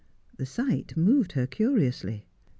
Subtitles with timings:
[0.37, 2.25] The sight moved her curiously.